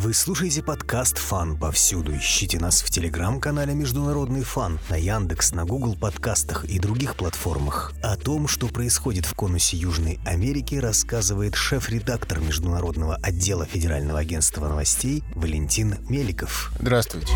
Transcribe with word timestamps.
Вы 0.00 0.14
слушаете 0.14 0.62
подкаст 0.62 1.18
«Фан» 1.18 1.58
повсюду. 1.58 2.16
Ищите 2.16 2.60
нас 2.60 2.82
в 2.82 2.88
телеграм-канале 2.88 3.74
«Международный 3.74 4.44
фан», 4.44 4.78
на 4.88 4.94
Яндекс, 4.94 5.50
на 5.50 5.64
Google 5.64 5.96
подкастах 5.96 6.64
и 6.66 6.78
других 6.78 7.16
платформах. 7.16 7.92
О 8.00 8.16
том, 8.16 8.46
что 8.46 8.68
происходит 8.68 9.26
в 9.26 9.34
конусе 9.34 9.76
Южной 9.76 10.20
Америки, 10.24 10.76
рассказывает 10.76 11.56
шеф-редактор 11.56 12.38
Международного 12.38 13.16
отдела 13.16 13.66
Федерального 13.66 14.20
агентства 14.20 14.68
новостей 14.68 15.24
Валентин 15.34 15.96
Меликов. 16.08 16.70
Здравствуйте. 16.78 17.32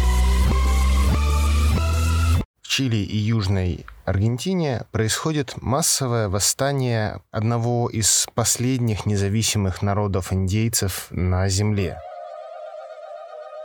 В 2.62 2.68
Чили 2.68 2.98
и 2.98 3.16
Южной 3.16 3.84
Аргентине 4.04 4.84
происходит 4.92 5.60
массовое 5.60 6.28
восстание 6.28 7.22
одного 7.32 7.90
из 7.90 8.28
последних 8.36 9.04
независимых 9.04 9.82
народов 9.82 10.32
индейцев 10.32 11.08
на 11.10 11.48
Земле– 11.48 11.98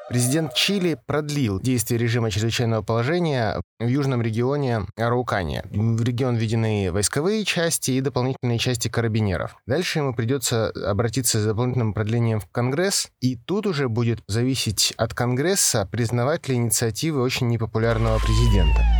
Президент 0.10 0.54
Чили 0.54 0.98
продлил 1.06 1.60
действие 1.60 2.00
режима 2.00 2.32
чрезвычайного 2.32 2.82
положения 2.82 3.62
в 3.80 3.88
южном 3.88 4.22
регионе 4.22 4.86
Араукания. 4.96 5.66
В 5.70 6.02
регион 6.02 6.38
введены 6.38 6.92
войсковые 6.94 7.44
части 7.44 7.92
и 7.92 8.02
дополнительные 8.02 8.58
части 8.58 8.88
карабинеров. 8.88 9.58
Дальше 9.66 10.00
ему 10.00 10.14
придется 10.14 10.70
обратиться 10.70 11.42
за 11.42 11.50
дополнительным 11.50 11.94
продлением 11.94 12.40
в 12.40 12.48
Конгресс, 12.48 13.10
и 13.20 13.36
тут 13.36 13.68
уже 13.68 13.90
будет 13.90 14.22
зависеть 14.28 14.94
от 14.96 15.14
Конгресса, 15.14 15.86
признавать 15.92 16.48
ли 16.48 16.56
инициативы 16.56 17.22
очень 17.22 17.50
непопулярного 17.50 18.18
президента. 18.20 18.97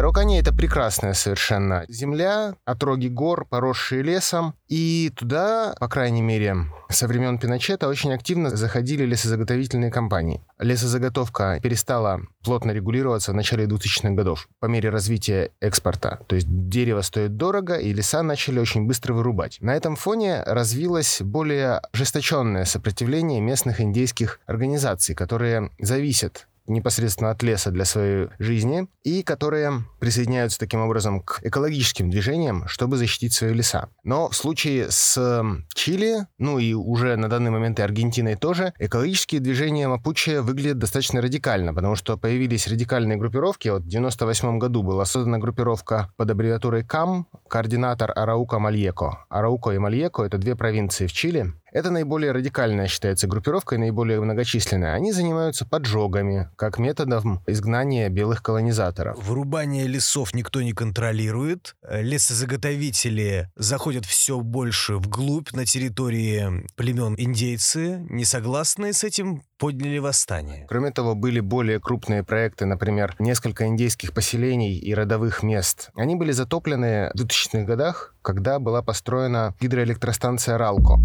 Рокани— 0.00 0.38
это 0.40 0.54
прекрасная 0.54 1.14
совершенно 1.14 1.84
земля, 1.88 2.54
отроги 2.64 3.08
гор, 3.08 3.46
поросшие 3.46 4.02
лесом. 4.02 4.54
И 4.68 5.12
туда, 5.16 5.74
по 5.78 5.88
крайней 5.88 6.22
мере, 6.22 6.56
со 6.88 7.06
времен 7.06 7.38
Пиночета 7.38 7.88
очень 7.88 8.12
активно 8.12 8.50
заходили 8.50 9.04
лесозаготовительные 9.04 9.90
компании. 9.90 10.40
Лесозаготовка 10.58 11.60
перестала 11.62 12.20
плотно 12.44 12.70
регулироваться 12.70 13.32
в 13.32 13.34
начале 13.34 13.66
2000-х 13.66 14.10
годов 14.10 14.48
по 14.60 14.66
мере 14.66 14.90
развития 14.90 15.50
экспорта. 15.60 16.20
То 16.26 16.36
есть 16.36 16.46
дерево 16.48 17.02
стоит 17.02 17.36
дорого, 17.36 17.74
и 17.74 17.92
леса 17.92 18.22
начали 18.22 18.58
очень 18.58 18.86
быстро 18.86 19.14
вырубать. 19.14 19.58
На 19.60 19.74
этом 19.74 19.96
фоне 19.96 20.42
развилось 20.44 21.20
более 21.22 21.80
ожесточенное 21.92 22.64
сопротивление 22.64 23.40
местных 23.40 23.80
индейских 23.80 24.40
организаций, 24.46 25.14
которые 25.14 25.70
зависят 25.78 26.46
непосредственно 26.66 27.30
от 27.30 27.42
леса 27.42 27.70
для 27.70 27.84
своей 27.84 28.28
жизни, 28.38 28.88
и 29.02 29.22
которые 29.22 29.84
присоединяются 30.00 30.58
таким 30.58 30.80
образом 30.80 31.20
к 31.20 31.40
экологическим 31.42 32.10
движениям, 32.10 32.66
чтобы 32.68 32.96
защитить 32.96 33.32
свои 33.32 33.52
леса. 33.52 33.88
Но 34.04 34.28
в 34.28 34.36
случае 34.36 34.90
с 34.90 35.42
Чили, 35.74 36.26
ну 36.38 36.58
и 36.58 36.74
уже 36.74 37.16
на 37.16 37.28
данный 37.28 37.50
момент 37.50 37.78
и 37.78 37.82
Аргентиной 37.82 38.36
тоже, 38.36 38.72
экологические 38.78 39.40
движения 39.40 39.88
Мапуче 39.88 40.40
выглядят 40.40 40.78
достаточно 40.78 41.20
радикально, 41.20 41.74
потому 41.74 41.96
что 41.96 42.16
появились 42.16 42.66
радикальные 42.66 43.18
группировки. 43.18 43.68
Вот 43.68 43.82
в 43.82 43.88
98 43.88 44.58
году 44.58 44.82
была 44.82 45.04
создана 45.04 45.38
группировка 45.38 46.12
под 46.16 46.30
аббревиатурой 46.30 46.84
КАМ, 46.84 47.26
координатор 47.48 48.12
Араука 48.14 48.58
Мальеко. 48.58 49.24
Арауко 49.28 49.70
и 49.70 49.78
Мальеко— 49.78 50.22
это 50.24 50.38
две 50.38 50.56
провинции 50.56 51.06
в 51.06 51.12
Чили, 51.12 51.52
это 51.76 51.90
наиболее 51.90 52.32
радикальная 52.32 52.86
считается 52.86 53.26
группировка 53.26 53.74
и 53.74 53.78
наиболее 53.78 54.18
многочисленная. 54.18 54.94
Они 54.94 55.12
занимаются 55.12 55.66
поджогами, 55.66 56.48
как 56.56 56.78
методом 56.78 57.42
изгнания 57.46 58.08
белых 58.08 58.42
колонизаторов. 58.42 59.22
Вырубание 59.22 59.86
лесов 59.86 60.32
никто 60.32 60.62
не 60.62 60.72
контролирует. 60.72 61.76
Лесозаготовители 61.86 63.50
заходят 63.56 64.06
все 64.06 64.40
больше 64.40 64.96
вглубь 64.96 65.52
на 65.52 65.66
территории 65.66 66.66
племен 66.76 67.14
индейцы. 67.18 68.06
Не 68.08 68.24
согласные 68.24 68.94
с 68.94 69.04
этим 69.04 69.42
подняли 69.58 69.98
восстание. 69.98 70.64
Кроме 70.68 70.92
того, 70.92 71.14
были 71.14 71.40
более 71.40 71.78
крупные 71.78 72.24
проекты, 72.24 72.64
например, 72.64 73.14
несколько 73.18 73.66
индейских 73.66 74.14
поселений 74.14 74.78
и 74.78 74.94
родовых 74.94 75.42
мест. 75.42 75.90
Они 75.94 76.16
были 76.16 76.32
затоплены 76.32 77.10
в 77.12 77.20
2000-х 77.20 77.64
годах, 77.64 78.14
когда 78.22 78.58
была 78.58 78.80
построена 78.80 79.54
гидроэлектростанция 79.60 80.56
«Ралко». 80.56 80.98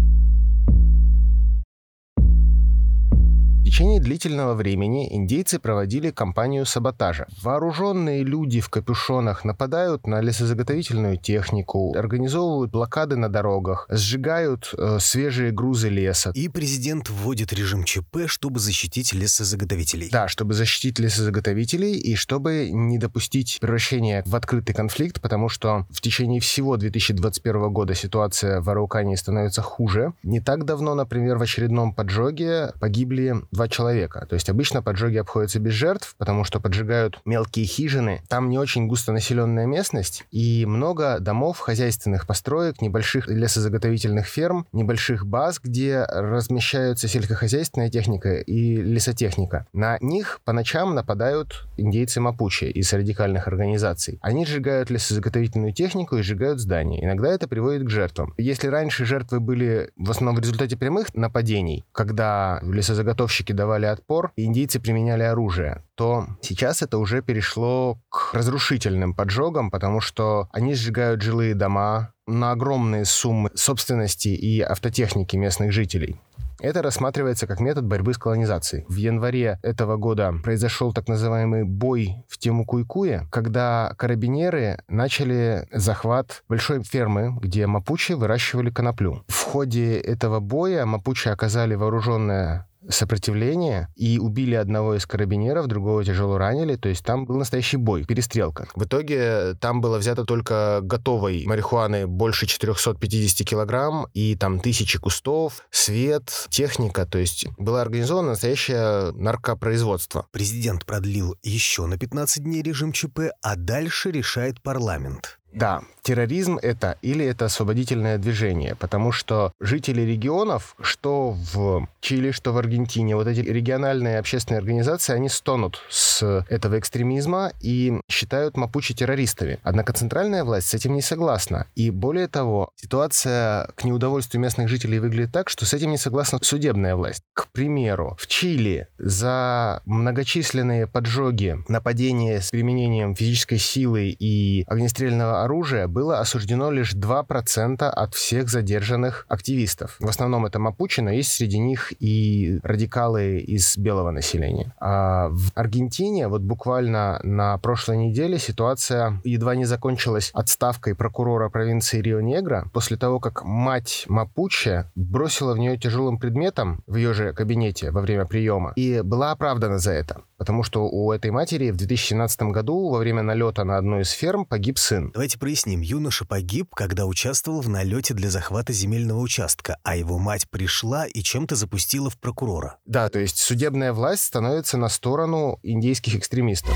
Течение 3.72 4.00
длительного 4.00 4.52
времени 4.52 5.08
индейцы 5.16 5.58
проводили 5.58 6.10
кампанию 6.10 6.66
саботажа. 6.66 7.26
Вооруженные 7.42 8.22
люди 8.22 8.60
в 8.60 8.68
капюшонах 8.68 9.46
нападают 9.46 10.06
на 10.06 10.20
лесозаготовительную 10.20 11.16
технику, 11.16 11.94
организовывают 11.96 12.70
блокады 12.70 13.16
на 13.16 13.30
дорогах, 13.30 13.86
сжигают 13.88 14.74
э, 14.76 14.98
свежие 15.00 15.52
грузы 15.52 15.88
леса. 15.88 16.32
И 16.34 16.50
президент 16.50 17.08
вводит 17.08 17.54
режим 17.54 17.84
ЧП, 17.84 18.26
чтобы 18.26 18.60
защитить 18.60 19.14
лесозаготовителей. 19.14 20.10
Да, 20.10 20.28
чтобы 20.28 20.52
защитить 20.52 20.98
лесозаготовителей 20.98 21.94
и 21.94 22.14
чтобы 22.14 22.68
не 22.70 22.98
допустить 22.98 23.56
превращения 23.58 24.22
в 24.26 24.36
открытый 24.36 24.74
конфликт, 24.74 25.22
потому 25.22 25.48
что 25.48 25.86
в 25.88 26.02
течение 26.02 26.40
всего 26.40 26.76
2021 26.76 27.72
года 27.72 27.94
ситуация 27.94 28.60
в 28.60 28.68
Араукании 28.68 29.16
становится 29.16 29.62
хуже. 29.62 30.12
Не 30.22 30.40
так 30.40 30.66
давно, 30.66 30.94
например, 30.94 31.38
в 31.38 31.42
очередном 31.42 31.94
поджоге 31.94 32.74
погибли 32.78 33.34
два 33.62 33.68
человека. 33.68 34.26
То 34.28 34.34
есть 34.34 34.48
обычно 34.48 34.82
поджоги 34.82 35.18
обходятся 35.18 35.60
без 35.60 35.72
жертв, 35.72 36.16
потому 36.18 36.42
что 36.44 36.58
поджигают 36.58 37.20
мелкие 37.24 37.64
хижины. 37.64 38.22
Там 38.28 38.48
не 38.48 38.58
очень 38.58 38.88
густонаселенная 38.88 39.66
местность 39.66 40.24
и 40.32 40.66
много 40.66 41.20
домов, 41.20 41.58
хозяйственных 41.58 42.26
построек, 42.26 42.80
небольших 42.80 43.28
лесозаготовительных 43.28 44.26
ферм, 44.26 44.66
небольших 44.72 45.26
баз, 45.26 45.60
где 45.62 46.02
размещаются 46.02 47.06
сельскохозяйственная 47.06 47.88
техника 47.88 48.40
и 48.40 48.76
лесотехника. 48.76 49.66
На 49.72 49.98
них 50.00 50.40
по 50.44 50.52
ночам 50.52 50.94
нападают 50.94 51.68
индейцы 51.76 52.20
Мапучи 52.20 52.64
из 52.64 52.92
радикальных 52.92 53.46
организаций. 53.46 54.18
Они 54.22 54.44
сжигают 54.44 54.90
лесозаготовительную 54.90 55.72
технику 55.72 56.16
и 56.16 56.22
сжигают 56.22 56.58
здания. 56.58 57.04
Иногда 57.04 57.28
это 57.28 57.46
приводит 57.46 57.84
к 57.84 57.90
жертвам. 57.90 58.34
Если 58.38 58.66
раньше 58.66 59.04
жертвы 59.04 59.38
были 59.38 59.90
в 59.96 60.10
основном 60.10 60.34
в 60.36 60.40
результате 60.40 60.76
прямых 60.76 61.14
нападений, 61.14 61.84
когда 61.92 62.60
лесозаготовщики 62.62 63.51
заговорщики 63.52 63.62
давали 63.62 63.86
отпор, 63.86 64.32
и 64.36 64.44
индийцы 64.44 64.80
применяли 64.80 65.22
оружие, 65.22 65.82
то 65.94 66.26
сейчас 66.40 66.82
это 66.82 66.98
уже 66.98 67.22
перешло 67.22 67.98
к 68.08 68.34
разрушительным 68.34 69.14
поджогам, 69.14 69.70
потому 69.70 70.00
что 70.00 70.48
они 70.52 70.74
сжигают 70.74 71.22
жилые 71.22 71.54
дома 71.54 72.12
на 72.26 72.52
огромные 72.52 73.04
суммы 73.04 73.50
собственности 73.54 74.28
и 74.28 74.60
автотехники 74.60 75.36
местных 75.36 75.72
жителей. 75.72 76.16
Это 76.60 76.80
рассматривается 76.80 77.48
как 77.48 77.58
метод 77.58 77.84
борьбы 77.86 78.14
с 78.14 78.18
колонизацией. 78.18 78.84
В 78.88 78.94
январе 78.94 79.58
этого 79.62 79.96
года 79.96 80.32
произошел 80.44 80.92
так 80.92 81.08
называемый 81.08 81.64
бой 81.64 82.24
в 82.28 82.38
тему 82.38 82.64
Куйкуя, 82.64 83.26
когда 83.32 83.92
карабинеры 83.98 84.78
начали 84.88 85.66
захват 85.72 86.44
большой 86.48 86.84
фермы, 86.84 87.36
где 87.40 87.66
мапучи 87.66 88.12
выращивали 88.12 88.70
коноплю. 88.70 89.24
В 89.26 89.42
ходе 89.42 89.98
этого 89.98 90.38
боя 90.38 90.86
мапучи 90.86 91.28
оказали 91.28 91.74
вооруженное 91.74 92.68
сопротивление 92.88 93.88
и 93.96 94.18
убили 94.18 94.54
одного 94.54 94.94
из 94.96 95.06
карабинеров, 95.06 95.66
другого 95.66 96.04
тяжело 96.04 96.38
ранили. 96.38 96.76
То 96.76 96.88
есть 96.88 97.04
там 97.04 97.24
был 97.24 97.36
настоящий 97.36 97.76
бой, 97.76 98.04
перестрелка. 98.04 98.68
В 98.74 98.84
итоге 98.84 99.54
там 99.60 99.80
было 99.80 99.98
взято 99.98 100.24
только 100.24 100.80
готовой 100.82 101.44
марихуаны 101.46 102.06
больше 102.06 102.46
450 102.46 103.46
килограмм 103.46 104.06
и 104.14 104.36
там 104.36 104.60
тысячи 104.60 104.98
кустов, 104.98 105.64
свет, 105.70 106.46
техника. 106.50 107.06
То 107.06 107.18
есть 107.18 107.46
было 107.58 107.82
организовано 107.82 108.30
настоящее 108.30 109.12
наркопроизводство. 109.12 110.26
Президент 110.32 110.86
продлил 110.86 111.36
еще 111.42 111.86
на 111.86 111.98
15 111.98 112.42
дней 112.42 112.62
режим 112.62 112.92
ЧП, 112.92 113.30
а 113.42 113.56
дальше 113.56 114.10
решает 114.10 114.62
парламент. 114.62 115.38
Да, 115.52 115.82
терроризм 116.02 116.58
это 116.60 116.98
или 117.02 117.24
это 117.24 117.44
освободительное 117.46 118.18
движение, 118.18 118.74
потому 118.74 119.12
что 119.12 119.52
жители 119.60 120.00
регионов, 120.02 120.74
что 120.80 121.32
в 121.52 121.86
Чили, 122.00 122.30
что 122.30 122.52
в 122.52 122.58
Аргентине, 122.58 123.16
вот 123.16 123.26
эти 123.26 123.40
региональные 123.40 124.18
общественные 124.18 124.58
организации, 124.58 125.14
они 125.14 125.28
стонут 125.28 125.80
с 125.90 126.44
этого 126.48 126.78
экстремизма 126.78 127.52
и 127.60 128.00
считают 128.08 128.56
мапучи 128.56 128.94
террористами. 128.94 129.58
Однако 129.62 129.92
центральная 129.92 130.44
власть 130.44 130.68
с 130.68 130.74
этим 130.74 130.94
не 130.94 131.02
согласна. 131.02 131.66
И 131.76 131.90
более 131.90 132.28
того, 132.28 132.70
ситуация 132.76 133.68
к 133.76 133.84
неудовольствию 133.84 134.40
местных 134.40 134.68
жителей 134.68 134.98
выглядит 134.98 135.32
так, 135.32 135.50
что 135.50 135.66
с 135.66 135.74
этим 135.74 135.90
не 135.90 135.98
согласна 135.98 136.38
судебная 136.42 136.96
власть. 136.96 137.22
К 137.34 137.48
примеру, 137.52 138.16
в 138.18 138.26
Чили 138.26 138.88
за 138.98 139.82
многочисленные 139.84 140.86
поджоги, 140.86 141.58
нападения 141.68 142.40
с 142.40 142.50
применением 142.50 143.14
физической 143.14 143.58
силы 143.58 144.08
и 144.18 144.64
огнестрельного 144.66 145.41
этого 145.42 145.52
оружия 145.52 145.88
было 145.88 146.20
осуждено 146.20 146.70
лишь 146.70 146.94
2% 146.94 147.82
от 147.82 148.14
всех 148.14 148.48
задержанных 148.48 149.26
активистов. 149.28 149.96
В 149.98 150.08
основном 150.08 150.46
это 150.46 150.58
мапучи, 150.58 151.00
но 151.00 151.10
есть 151.10 151.32
среди 151.32 151.58
них 151.58 151.92
и 152.00 152.60
радикалы 152.62 153.38
из 153.38 153.76
белого 153.78 154.10
населения. 154.10 154.72
А 154.80 155.28
в 155.28 155.50
Аргентине 155.54 156.28
вот 156.28 156.42
буквально 156.42 157.20
на 157.22 157.58
прошлой 157.58 157.96
неделе 157.96 158.38
ситуация 158.38 159.20
едва 159.24 159.54
не 159.56 159.64
закончилась 159.64 160.30
отставкой 160.34 160.94
прокурора 160.94 161.50
провинции 161.50 162.02
Рио-Негро 162.02 162.68
после 162.72 162.96
того, 162.96 163.20
как 163.20 163.44
мать 163.44 164.04
Мапуче 164.08 164.84
бросила 164.94 165.54
в 165.54 165.58
нее 165.58 165.76
тяжелым 165.76 166.18
предметом 166.18 166.82
в 166.86 166.96
ее 166.96 167.14
же 167.14 167.32
кабинете 167.32 167.90
во 167.90 168.00
время 168.00 168.24
приема 168.24 168.72
и 168.76 169.02
была 169.02 169.32
оправдана 169.32 169.78
за 169.78 169.92
это. 169.92 170.22
Потому 170.42 170.64
что 170.64 170.88
у 170.88 171.12
этой 171.12 171.30
матери 171.30 171.70
в 171.70 171.76
2017 171.76 172.42
году 172.50 172.88
во 172.88 172.98
время 172.98 173.22
налета 173.22 173.62
на 173.62 173.76
одну 173.76 174.00
из 174.00 174.10
ферм 174.10 174.44
погиб 174.44 174.76
сын. 174.76 175.12
Давайте 175.12 175.38
проясним. 175.38 175.82
Юноша 175.82 176.24
погиб, 176.24 176.74
когда 176.74 177.06
участвовал 177.06 177.60
в 177.60 177.68
налете 177.68 178.12
для 178.12 178.28
захвата 178.28 178.72
земельного 178.72 179.20
участка, 179.20 179.76
а 179.84 179.94
его 179.94 180.18
мать 180.18 180.50
пришла 180.50 181.06
и 181.06 181.22
чем-то 181.22 181.54
запустила 181.54 182.10
в 182.10 182.18
прокурора. 182.18 182.78
Да, 182.86 183.08
то 183.08 183.20
есть 183.20 183.38
судебная 183.38 183.92
власть 183.92 184.24
становится 184.24 184.76
на 184.78 184.88
сторону 184.88 185.60
индейских 185.62 186.16
экстремистов. 186.16 186.74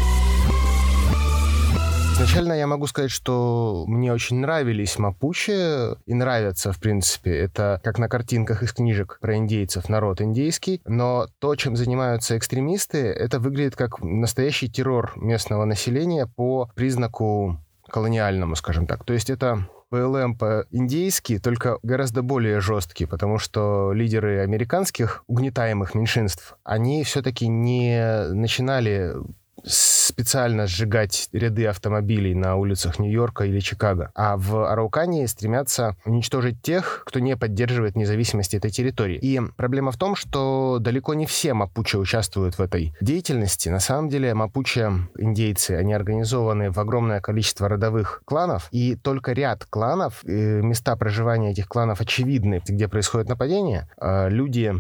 Изначально 2.27 2.55
я 2.55 2.67
могу 2.67 2.89
сказать, 2.89 3.13
что 3.13 3.85
мне 3.87 4.13
очень 4.13 4.41
нравились 4.41 4.99
мапуче 4.99 5.97
и 6.07 6.13
нравятся, 6.13 6.73
в 6.73 6.81
принципе. 6.81 7.31
Это 7.31 7.81
как 7.85 8.01
на 8.01 8.09
картинках 8.09 8.65
из 8.65 8.73
книжек 8.73 9.19
про 9.21 9.37
индейцев, 9.37 9.89
народ 9.89 10.21
индейский. 10.21 10.83
Но 10.85 11.29
то, 11.39 11.55
чем 11.55 11.77
занимаются 11.77 12.37
экстремисты, 12.37 12.99
это 12.99 13.39
выглядит 13.39 13.77
как 13.77 14.03
настоящий 14.03 14.69
террор 14.69 15.13
местного 15.15 15.65
населения 15.65 16.27
по 16.27 16.69
признаку 16.75 17.59
колониальному, 17.89 18.57
скажем 18.57 18.89
так. 18.89 19.05
То 19.05 19.13
есть 19.13 19.31
это 19.31 19.69
ПЛМ 19.91 20.37
по-индейски, 20.37 21.39
только 21.39 21.79
гораздо 21.85 22.23
более 22.23 22.61
жесткий, 22.61 23.07
потому 23.07 23.39
что 23.39 23.93
лидеры 23.93 24.41
американских 24.41 25.23
угнетаемых 25.29 25.95
меньшинств, 25.95 26.59
они 26.65 27.05
все-таки 27.05 27.47
не 27.47 28.27
начинали 28.33 29.15
специально 29.67 30.67
сжигать 30.67 31.29
ряды 31.33 31.67
автомобилей 31.67 32.35
на 32.35 32.57
улицах 32.57 32.99
Нью-Йорка 32.99 33.45
или 33.45 33.61
Чикаго, 33.61 34.11
а 34.15 34.37
в 34.37 34.71
Араукании 34.71 35.27
стремятся 35.27 35.97
уничтожить 36.05 36.63
тех, 36.63 37.03
кто 37.07 37.19
не 37.19 37.37
поддерживает 37.37 37.97
независимость 37.97 38.55
этой 38.55 38.71
территории. 38.71 39.19
И 39.21 39.41
проблема 39.57 39.91
в 39.91 39.97
том, 39.97 40.15
что 40.15 40.79
далеко 40.81 41.15
не 41.15 41.27
все 41.27 41.55
мапуче 41.55 41.99
участвуют 41.99 42.59
в 42.59 42.63
этой 42.63 42.95
деятельности. 43.01 43.69
На 43.69 43.81
самом 43.81 44.09
деле 44.09 44.35
мапуче 44.35 44.93
индейцы, 45.19 45.73
они 45.73 45.93
организованы 45.93 46.71
в 46.71 46.79
огромное 46.79 47.21
количество 47.21 47.69
родовых 47.69 48.23
кланов, 48.25 48.69
и 48.71 48.95
только 48.97 49.33
ряд 49.33 49.65
кланов, 49.65 50.23
э, 50.25 50.61
места 50.63 50.97
проживания 50.97 51.51
этих 51.51 51.69
кланов 51.69 52.01
очевидны, 52.01 52.63
где 52.67 52.89
происходит 52.89 53.29
нападение. 53.29 53.89
А 53.99 54.29
люди 54.29 54.75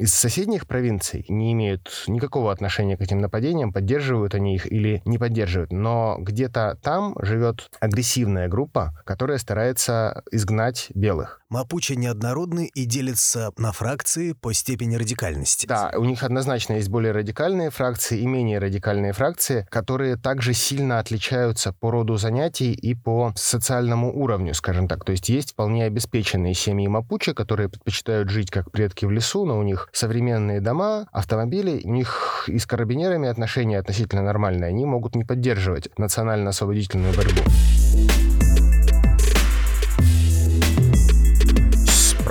из 0.00 0.14
соседних 0.14 0.66
провинций 0.66 1.26
не 1.28 1.52
имеют 1.52 2.04
никакого 2.06 2.50
отношения 2.50 2.96
к 2.96 3.02
этим 3.02 3.18
нападениям, 3.18 3.70
поддерживают 3.70 4.34
они 4.34 4.54
их 4.54 4.70
или 4.70 5.02
не 5.04 5.18
поддерживают. 5.18 5.72
Но 5.72 6.16
где-то 6.18 6.78
там 6.82 7.14
живет 7.20 7.68
агрессивная 7.80 8.48
группа, 8.48 8.98
которая 9.04 9.36
старается 9.36 10.22
изгнать 10.32 10.88
белых. 10.94 11.42
Мапуче 11.50 11.96
неоднородны 11.96 12.70
и 12.72 12.84
делятся 12.86 13.50
на 13.58 13.72
фракции 13.72 14.32
по 14.32 14.54
степени 14.54 14.94
радикальности. 14.94 15.66
Да, 15.66 15.92
у 15.96 16.04
них 16.04 16.22
однозначно 16.22 16.74
есть 16.74 16.88
более 16.88 17.12
радикальные 17.12 17.70
фракции 17.70 18.20
и 18.20 18.26
менее 18.26 18.58
радикальные 18.58 19.12
фракции, 19.12 19.66
которые 19.68 20.16
также 20.16 20.54
сильно 20.54 21.00
отличаются 21.00 21.72
по 21.72 21.90
роду 21.90 22.16
занятий 22.16 22.72
и 22.72 22.94
по 22.94 23.32
социальному 23.34 24.16
уровню, 24.16 24.54
скажем 24.54 24.88
так. 24.88 25.04
То 25.04 25.12
есть 25.12 25.28
есть 25.28 25.50
вполне 25.50 25.84
обеспеченные 25.84 26.54
семьи 26.54 26.86
Мапуче, 26.86 27.34
которые 27.34 27.68
предпочитают 27.68 28.30
жить 28.30 28.50
как 28.50 28.70
предки 28.70 29.04
в 29.04 29.10
лесу, 29.10 29.44
но 29.44 29.58
у 29.58 29.62
них 29.62 29.89
современные 29.92 30.60
дома, 30.60 31.06
автомобили, 31.12 31.80
у 31.84 31.90
них 31.92 32.44
и 32.48 32.58
с 32.58 32.66
карабинерами 32.66 33.28
отношения 33.28 33.78
относительно 33.78 34.22
нормальные. 34.22 34.68
Они 34.68 34.84
могут 34.84 35.14
не 35.14 35.24
поддерживать 35.24 35.88
национально-освободительную 35.98 37.14
борьбу. 37.14 37.42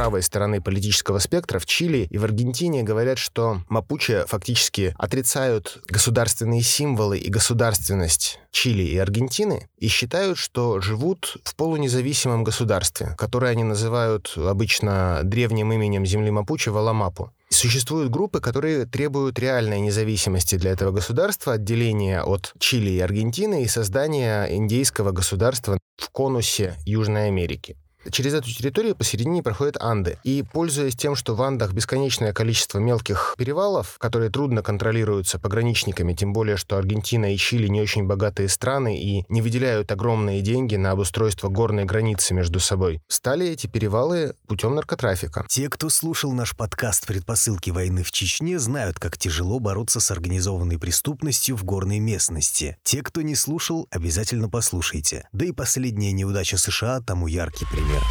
Правой 0.10 0.24
стороны 0.24 0.60
политического 0.60 1.20
спектра 1.20 1.60
в 1.60 1.68
Чили 1.68 2.08
и 2.10 2.18
в 2.18 2.24
Аргентине 2.24 2.82
говорят, 2.82 3.20
что 3.20 3.62
мапуче 3.70 4.26
фактически 4.28 4.96
отрицают 4.98 5.84
государственные 5.88 6.64
символы 6.64 7.20
и 7.20 7.30
государственность 7.30 8.40
Чили 8.50 8.82
и 8.82 8.98
Аргентины 8.98 9.70
и 9.78 9.88
считают, 9.88 10.40
что 10.40 10.82
живут 10.82 11.38
в 11.44 11.56
полунезависимом 11.56 12.44
государстве, 12.44 13.14
которое 13.20 13.52
они 13.52 13.64
называют 13.64 14.34
обычно 14.36 15.22
древним 15.24 15.72
именем 15.74 16.08
земли 16.08 16.32
Мапуче 16.32 16.72
Валамапу. 16.72 17.32
Существуют 17.50 18.10
группы, 18.10 18.40
которые 18.40 18.88
требуют 18.88 19.38
реальной 19.38 19.80
независимости 19.80 20.56
для 20.56 20.72
этого 20.72 20.90
государства, 20.90 21.54
отделения 21.54 22.24
от 22.24 22.54
Чили 22.58 22.90
и 22.90 23.00
Аргентины 23.00 23.62
и 23.62 23.68
создания 23.68 24.46
индейского 24.46 25.12
государства 25.12 25.78
в 25.98 26.10
конусе 26.10 26.78
Южной 26.88 27.28
Америки. 27.28 27.78
Через 28.12 28.34
эту 28.34 28.50
территорию 28.50 28.96
посередине 28.96 29.44
проходят 29.44 29.78
Анды. 29.80 30.18
И, 30.24 30.44
пользуясь 30.54 30.96
тем, 30.96 31.16
что 31.16 31.36
в 31.36 31.42
Андах 31.42 31.74
бесконечное 31.74 32.34
количество 32.34 32.80
мелких 32.80 33.36
перевалов, 33.38 33.98
которые 33.98 34.32
трудно 34.32 34.64
контролируются 34.64 35.38
пограничниками, 35.38 36.14
тем 36.14 36.32
более, 36.32 36.56
что 36.56 36.78
Аргентина 36.78 37.34
и 37.34 37.38
Чили 37.38 37.68
не 37.68 37.82
очень 37.82 38.06
богатые 38.06 38.48
страны 38.48 39.02
и 39.02 39.26
не 39.28 39.42
выделяют 39.42 39.92
огромные 39.92 40.42
деньги 40.42 40.76
на 40.76 40.92
обустройство 40.92 41.50
горной 41.50 41.86
границы 41.86 42.34
между 42.34 42.60
собой, 42.60 43.02
стали 43.08 43.48
эти 43.48 43.68
перевалы 43.68 44.34
путем 44.48 44.76
наркотрафика. 44.76 45.46
Те, 45.50 45.70
кто 45.70 45.90
слушал 45.90 46.32
наш 46.32 46.56
подкаст 46.56 47.06
«Предпосылки 47.06 47.70
войны 47.70 48.04
в 48.04 48.12
Чечне», 48.12 48.60
знают, 48.60 49.00
как 49.00 49.18
тяжело 49.18 49.60
бороться 49.60 50.00
с 50.00 50.10
организованной 50.10 50.80
преступностью 50.80 51.58
в 51.58 51.66
горной 51.66 52.00
местности. 52.00 52.78
Те, 52.84 53.02
кто 53.02 53.22
не 53.22 53.36
слушал, 53.36 53.88
обязательно 53.92 54.50
послушайте. 54.50 55.28
Да 55.34 55.46
и 55.46 55.52
последняя 55.52 56.14
неудача 56.14 56.58
США 56.58 57.02
тому 57.02 57.28
яркий 57.28 57.66
пример 57.66 57.89
например. 57.90 58.04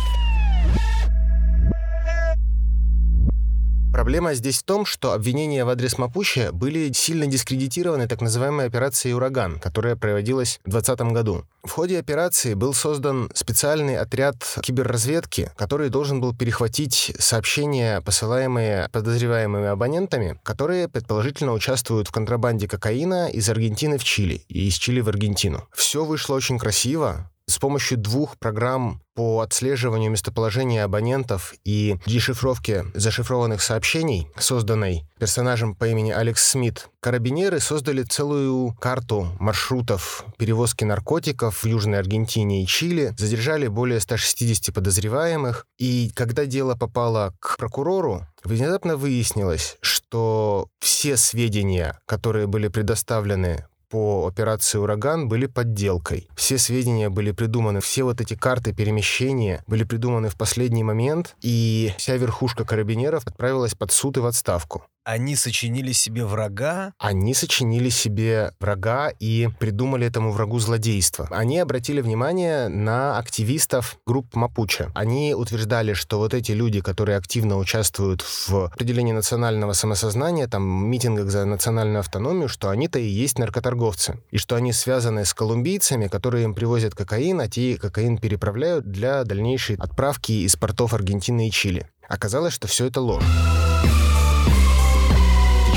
Проблема 3.91 4.35
здесь 4.35 4.59
в 4.59 4.63
том, 4.63 4.85
что 4.87 5.13
обвинения 5.13 5.65
в 5.65 5.69
адрес 5.71 5.99
Мапуче 5.99 6.53
были 6.53 6.93
сильно 6.93 7.27
дискредитированы 7.27 8.07
так 8.07 8.21
называемой 8.21 8.67
операцией 8.67 9.15
«Ураган», 9.15 9.59
которая 9.59 9.97
проводилась 9.97 10.61
в 10.65 10.71
2020 10.71 11.13
году. 11.13 11.45
В 11.65 11.71
ходе 11.71 11.99
операции 11.99 12.55
был 12.55 12.75
создан 12.75 13.29
специальный 13.35 13.97
отряд 13.97 14.37
киберразведки, 14.63 15.51
который 15.57 15.89
должен 15.89 16.21
был 16.21 16.33
перехватить 16.33 17.13
сообщения, 17.19 18.01
посылаемые 18.03 18.89
подозреваемыми 18.93 19.67
абонентами, 19.67 20.39
которые 20.45 20.89
предположительно 20.89 21.53
участвуют 21.53 22.09
в 22.09 22.13
контрабанде 22.13 22.69
кокаина 22.69 23.29
из 23.29 23.49
Аргентины 23.49 23.99
в 23.99 24.05
Чили 24.05 24.45
и 24.49 24.69
из 24.69 24.75
Чили 24.75 25.01
в 25.01 25.09
Аргентину. 25.09 25.67
Все 25.73 26.05
вышло 26.05 26.35
очень 26.35 26.59
красиво, 26.59 27.31
с 27.49 27.59
помощью 27.59 27.99
двух 27.99 28.39
программ 28.39 29.01
по 29.15 29.41
отслеживанию 29.41 30.13
местоположения 30.13 30.85
абонентов 30.85 31.55
и 31.65 31.97
дешифровке 32.07 32.85
зашифрованных 32.95 33.63
сообщений, 33.63 34.29
созданной 34.39 35.09
персонажем 35.19 35.75
по 35.75 35.89
имени 35.89 36.13
Алекс 36.13 36.47
Смит, 36.47 36.89
карабинеры 37.01 37.59
создали 37.59 38.03
целую 38.03 38.75
карту 38.75 39.27
маршрутов 39.41 40.25
перевозки 40.37 40.85
наркотиков 40.85 41.65
в 41.65 41.67
Южной 41.67 41.99
Аргентине 41.99 42.63
и 42.63 42.67
Чили, 42.67 43.15
задержали 43.19 43.67
более 43.67 43.99
160 43.99 44.73
подозреваемых, 44.73 45.67
и 45.79 46.13
когда 46.15 46.47
дело 46.47 46.77
попало 46.77 47.35
к 47.41 47.57
прокурору, 47.57 48.27
внезапно 48.45 48.97
выяснилось, 48.97 49.79
что 49.81 50.69
все 50.79 51.17
сведения, 51.17 51.99
которые 52.07 52.47
были 52.47 52.69
предоставлены 52.69 53.67
по 53.89 54.27
операции 54.27 54.79
«Ураган» 54.79 55.29
были 55.29 55.47
подделкой. 55.47 56.29
Все 56.37 56.59
сведения 56.59 57.09
были 57.09 57.33
придуманы, 57.33 57.81
все 57.81 58.05
вот 58.05 58.21
эти 58.21 58.35
карты 58.35 58.73
перемещения 58.73 59.63
были 59.67 59.85
придуманы 59.85 60.29
в 60.29 60.37
последний 60.37 60.85
момент, 60.85 61.37
и 61.41 61.93
вся 61.99 62.17
верхушка 62.17 62.65
карабинеров 62.65 63.27
отправилась 63.27 63.75
под 63.75 63.93
суд 63.93 64.17
и 64.17 64.21
в 64.21 64.27
отставку. 64.27 64.85
Они 65.09 65.37
сочинили 65.37 65.93
себе 65.93 66.27
врага? 66.27 66.93
Они 66.99 67.33
сочинили 67.33 67.89
себе 67.89 68.53
врага 68.61 69.09
и 69.09 69.49
придумали 69.59 70.07
этому 70.07 70.33
врагу 70.33 70.59
злодейство. 70.59 71.27
Они 71.31 71.59
обратили 71.59 72.03
внимание 72.03 72.69
на 72.69 73.17
активистов 73.17 73.97
групп 74.05 74.35
Мапуче. 74.35 74.91
Они 74.95 75.35
утверждали, 75.35 75.95
что 75.95 76.19
вот 76.19 76.35
эти 76.35 76.53
люди, 76.53 76.83
которые 76.83 77.17
активно 77.17 77.57
участвуют 77.57 78.21
в 78.21 78.67
определении 78.67 79.13
национального 79.15 79.73
самосознания, 79.73 80.47
там, 80.47 80.63
митингах 80.91 81.31
за 81.31 81.47
национальную 81.47 82.01
автономию, 82.01 82.51
что 82.51 82.69
они-то 82.69 82.99
и 82.99 83.09
есть 83.09 83.39
наркоторговцы. 83.39 84.21
И 84.31 84.37
что 84.37 84.57
они 84.57 84.75
связаны 84.75 85.25
с 85.25 85.33
колумбийцами, 85.33 86.09
которые 86.09 86.45
им 86.45 86.53
привозят 86.53 86.95
кокаин, 86.95 87.41
а 87.41 87.49
те 87.49 87.79
кокаин 87.79 88.19
переправляют 88.19 88.91
для 88.91 89.25
дальнейшей 89.25 89.77
отправки 89.77 90.33
из 90.33 90.57
портов 90.57 90.93
Аргентины 90.93 91.49
и 91.49 91.51
Чили. 91.51 91.89
Оказалось, 92.07 92.53
что 92.53 92.69
все 92.69 92.85
это 92.85 93.01
ложь 93.01 93.25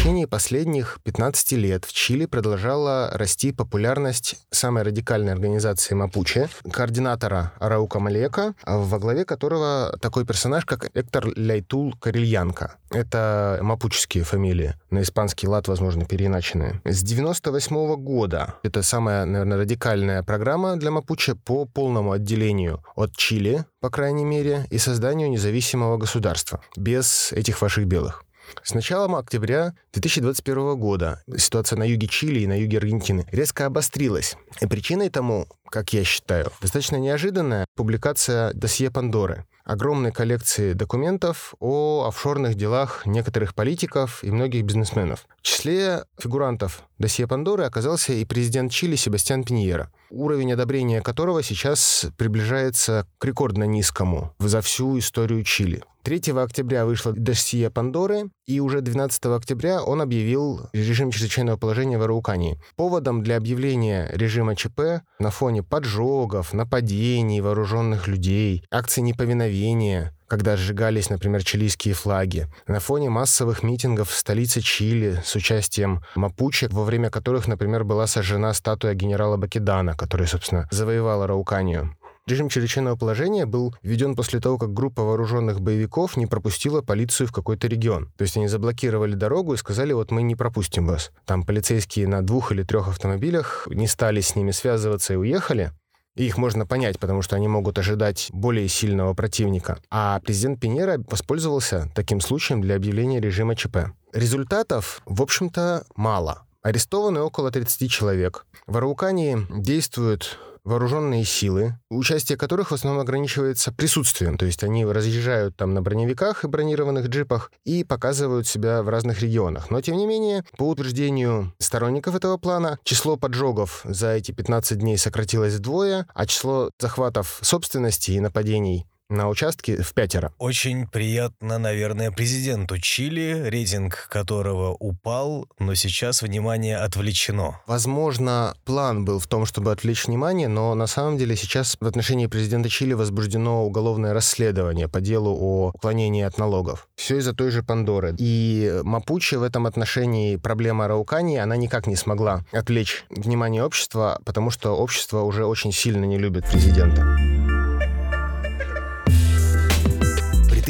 течение 0.01 0.25
последних 0.25 0.97
15 1.03 1.51
лет 1.51 1.85
в 1.85 1.93
Чили 1.93 2.25
продолжала 2.25 3.11
расти 3.13 3.51
популярность 3.51 4.35
самой 4.49 4.81
радикальной 4.81 5.31
организации 5.31 5.93
Мапуче, 5.93 6.49
координатора 6.71 7.53
Араука 7.59 7.99
Малека, 7.99 8.55
во 8.65 8.97
главе 8.97 9.25
которого 9.25 9.95
такой 10.01 10.25
персонаж, 10.25 10.65
как 10.65 10.89
Эктор 10.95 11.27
Ляйтул 11.35 11.93
Карельянка. 12.01 12.77
Это 12.89 13.59
мапуческие 13.61 14.23
фамилии, 14.23 14.73
на 14.89 15.03
испанский 15.03 15.47
лад, 15.47 15.67
возможно, 15.67 16.05
переиначенные. 16.05 16.81
С 16.83 17.03
98 17.03 17.95
года 17.97 18.55
это 18.63 18.81
самая, 18.81 19.25
наверное, 19.25 19.59
радикальная 19.59 20.23
программа 20.23 20.77
для 20.77 20.89
Мапуче 20.89 21.35
по 21.35 21.65
полному 21.65 22.13
отделению 22.13 22.83
от 22.95 23.15
Чили, 23.15 23.65
по 23.81 23.91
крайней 23.91 24.25
мере, 24.25 24.65
и 24.71 24.79
созданию 24.79 25.29
независимого 25.29 25.97
государства 25.97 26.59
без 26.75 27.31
этих 27.33 27.61
ваших 27.61 27.85
белых. 27.85 28.25
С 28.63 28.73
началом 28.73 29.15
октября 29.15 29.73
2021 29.93 30.75
года 30.77 31.23
ситуация 31.37 31.77
на 31.77 31.83
юге 31.83 32.07
Чили 32.07 32.41
и 32.41 32.47
на 32.47 32.59
юге 32.59 32.77
Аргентины 32.77 33.25
резко 33.31 33.65
обострилась. 33.65 34.35
И 34.61 34.67
причиной 34.67 35.09
тому, 35.09 35.47
как 35.69 35.93
я 35.93 36.03
считаю, 36.03 36.51
достаточно 36.61 36.97
неожиданная 36.97 37.65
публикация 37.75 38.53
досье 38.53 38.91
Пандоры 38.91 39.45
огромной 39.63 40.11
коллекции 40.11 40.73
документов 40.73 41.53
о 41.59 42.05
офшорных 42.07 42.55
делах 42.55 43.05
некоторых 43.05 43.55
политиков 43.55 44.23
и 44.23 44.31
многих 44.31 44.63
бизнесменов. 44.63 45.25
В 45.37 45.41
числе 45.41 46.05
фигурантов 46.19 46.83
досье 46.97 47.27
Пандоры 47.27 47.63
оказался 47.63 48.13
и 48.13 48.25
президент 48.25 48.71
Чили 48.71 48.95
Себастьян 48.95 49.43
Пиньера, 49.43 49.91
уровень 50.09 50.53
одобрения 50.53 51.01
которого 51.01 51.43
сейчас 51.43 52.07
приближается 52.17 53.07
к 53.17 53.25
рекордно 53.25 53.63
низкому 53.63 54.33
за 54.39 54.61
всю 54.61 54.97
историю 54.99 55.43
Чили. 55.43 55.83
3 56.03 56.31
октября 56.31 56.85
вышло 56.85 57.13
досье 57.13 57.69
Пандоры, 57.69 58.31
и 58.47 58.59
уже 58.59 58.81
12 58.81 59.25
октября 59.25 59.83
он 59.83 60.01
объявил 60.01 60.69
режим 60.73 61.11
чрезвычайного 61.11 61.57
положения 61.57 61.97
в 61.97 62.01
Араукании. 62.03 62.59
Поводом 62.75 63.21
для 63.21 63.37
объявления 63.37 64.09
режима 64.13 64.55
ЧП 64.55 65.03
на 65.19 65.29
фоне 65.29 65.61
поджогов, 65.61 66.53
нападений 66.53 67.41
вооруженных 67.41 68.07
людей, 68.07 68.63
акций 68.71 69.03
неповиновения, 69.03 70.15
когда 70.27 70.57
сжигались, 70.57 71.09
например, 71.09 71.43
чилийские 71.43 71.93
флаги, 71.93 72.47
на 72.65 72.79
фоне 72.79 73.09
массовых 73.09 73.63
митингов 73.63 74.09
в 74.09 74.17
столице 74.17 74.61
Чили 74.61 75.21
с 75.23 75.35
участием 75.35 76.03
мапуче, 76.15 76.67
во 76.71 76.83
время 76.83 77.09
которых, 77.09 77.47
например, 77.47 77.83
была 77.83 78.07
сожжена 78.07 78.53
статуя 78.53 78.93
генерала 78.93 79.37
Бакедана, 79.37 79.93
который, 79.93 80.27
собственно, 80.27 80.67
завоевал 80.71 81.27
Рауканию. 81.27 81.95
Режим 82.31 82.47
чрезвычайного 82.47 82.95
положения 82.95 83.45
был 83.45 83.75
введен 83.83 84.15
после 84.15 84.39
того, 84.39 84.57
как 84.57 84.73
группа 84.73 85.03
вооруженных 85.03 85.59
боевиков 85.59 86.15
не 86.15 86.27
пропустила 86.27 86.81
полицию 86.81 87.27
в 87.27 87.33
какой-то 87.33 87.67
регион. 87.67 88.09
То 88.15 88.21
есть 88.21 88.37
они 88.37 88.47
заблокировали 88.47 89.15
дорогу 89.15 89.53
и 89.53 89.57
сказали, 89.57 89.91
вот 89.91 90.11
мы 90.11 90.21
не 90.21 90.37
пропустим 90.37 90.87
вас. 90.87 91.11
Там 91.25 91.43
полицейские 91.43 92.07
на 92.07 92.25
двух 92.25 92.53
или 92.53 92.63
трех 92.63 92.87
автомобилях 92.87 93.67
не 93.69 93.85
стали 93.85 94.21
с 94.21 94.37
ними 94.37 94.51
связываться 94.51 95.11
и 95.11 95.17
уехали. 95.17 95.73
И 96.15 96.25
их 96.25 96.37
можно 96.37 96.65
понять, 96.65 96.99
потому 96.99 97.21
что 97.21 97.35
они 97.35 97.49
могут 97.49 97.77
ожидать 97.77 98.29
более 98.31 98.69
сильного 98.69 99.13
противника. 99.13 99.79
А 99.89 100.21
президент 100.21 100.61
Пиньера 100.61 101.03
воспользовался 101.09 101.91
таким 101.93 102.21
случаем 102.21 102.61
для 102.61 102.77
объявления 102.77 103.19
режима 103.19 103.57
ЧП. 103.57 103.91
Результатов, 104.13 105.01
в 105.05 105.21
общем-то, 105.21 105.83
мало. 105.97 106.43
Арестованы 106.61 107.19
около 107.19 107.51
30 107.51 107.91
человек. 107.91 108.45
В 108.67 108.77
Араукании 108.77 109.37
действуют 109.49 110.39
вооруженные 110.63 111.25
силы, 111.25 111.77
участие 111.89 112.37
которых 112.37 112.71
в 112.71 112.73
основном 112.73 113.01
ограничивается 113.01 113.71
присутствием, 113.71 114.37
то 114.37 114.45
есть 114.45 114.63
они 114.63 114.85
разъезжают 114.85 115.55
там 115.57 115.73
на 115.73 115.81
броневиках 115.81 116.43
и 116.43 116.47
бронированных 116.47 117.07
джипах 117.07 117.51
и 117.65 117.83
показывают 117.83 118.47
себя 118.47 118.83
в 118.83 118.89
разных 118.89 119.21
регионах. 119.21 119.69
Но, 119.69 119.81
тем 119.81 119.97
не 119.97 120.05
менее, 120.05 120.43
по 120.57 120.69
утверждению 120.69 121.53
сторонников 121.59 122.15
этого 122.15 122.37
плана, 122.37 122.79
число 122.83 123.17
поджогов 123.17 123.81
за 123.83 124.13
эти 124.13 124.31
15 124.31 124.77
дней 124.79 124.97
сократилось 124.97 125.55
вдвое, 125.55 126.07
а 126.13 126.25
число 126.25 126.69
захватов 126.79 127.39
собственности 127.41 128.11
и 128.11 128.19
нападений 128.19 128.85
на 129.11 129.29
участке 129.29 129.81
в 129.81 129.93
пятеро. 129.93 130.33
Очень 130.37 130.87
приятно, 130.87 131.57
наверное, 131.57 132.11
президенту 132.11 132.77
Чили, 132.79 133.43
рейтинг 133.47 134.07
которого 134.09 134.71
упал, 134.79 135.47
но 135.59 135.75
сейчас 135.75 136.21
внимание 136.21 136.77
отвлечено. 136.77 137.59
Возможно, 137.67 138.55
план 138.65 139.05
был 139.05 139.19
в 139.19 139.27
том, 139.27 139.45
чтобы 139.45 139.71
отвлечь 139.71 140.07
внимание, 140.07 140.47
но 140.47 140.73
на 140.75 140.87
самом 140.87 141.17
деле 141.17 141.35
сейчас 141.35 141.77
в 141.79 141.85
отношении 141.85 142.27
президента 142.27 142.69
Чили 142.69 142.93
возбуждено 142.93 143.65
уголовное 143.65 144.13
расследование 144.13 144.87
по 144.87 145.01
делу 145.01 145.37
о 145.39 145.71
уклонении 145.75 146.23
от 146.23 146.37
налогов. 146.37 146.87
Все 146.95 147.17
из-за 147.17 147.33
той 147.33 147.51
же 147.51 147.63
Пандоры. 147.63 148.15
И 148.17 148.81
Мапучи 148.83 149.35
в 149.35 149.43
этом 149.43 149.65
отношении 149.65 150.37
проблема 150.37 150.87
Раукани, 150.87 151.37
она 151.37 151.55
никак 151.55 151.87
не 151.87 151.95
смогла 151.95 152.45
отвлечь 152.51 153.05
внимание 153.09 153.63
общества, 153.63 154.19
потому 154.25 154.51
что 154.51 154.75
общество 154.75 155.21
уже 155.21 155.45
очень 155.45 155.71
сильно 155.71 156.05
не 156.05 156.17
любит 156.17 156.45
президента. 156.45 157.50